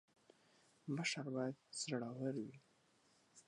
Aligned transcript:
مشر 0.95 1.25
باید 1.35 1.57
زړه 1.81 2.09
ور 2.19 2.35
وي 2.45 2.55